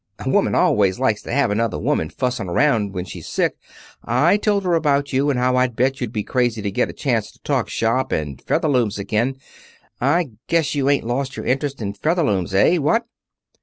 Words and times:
A 0.17 0.27
woman 0.27 0.55
always 0.55 0.97
likes 0.99 1.21
to 1.21 1.31
have 1.31 1.51
another 1.51 1.77
woman 1.77 2.09
fussin' 2.09 2.49
around 2.49 2.91
when 2.95 3.05
she's 3.05 3.27
sick. 3.27 3.55
I 4.03 4.35
told 4.35 4.63
her 4.63 4.73
about 4.73 5.13
you, 5.13 5.29
and 5.29 5.37
how 5.37 5.55
I'd 5.57 5.75
bet 5.75 6.01
you'd 6.01 6.11
be 6.11 6.23
crazy 6.23 6.59
to 6.63 6.71
get 6.71 6.89
a 6.89 6.91
chance 6.91 7.31
to 7.33 7.39
talk 7.43 7.69
shop 7.69 8.11
and 8.11 8.41
Featherlooms 8.47 8.97
again. 8.97 9.37
I 10.01 10.31
guess 10.47 10.73
you 10.73 10.89
ain't 10.89 11.05
lost 11.05 11.37
your 11.37 11.45
interest 11.45 11.83
in 11.83 11.93
Featherlooms, 11.93 12.51
eh, 12.55 12.79
what?" 12.79 13.05